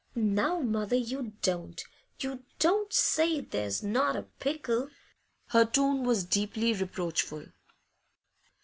'Now, 0.15 0.61
mother, 0.61 0.95
you 0.95 1.33
don't 1.43 1.83
you 2.19 2.43
don't 2.57 2.91
say 2.91 3.37
as 3.37 3.45
there's 3.49 3.83
not 3.83 4.15
a 4.15 4.23
pickle!' 4.39 4.89
Her 5.49 5.63
tone 5.63 6.03
was 6.05 6.23
deeply 6.25 6.73
reproachful. 6.73 7.45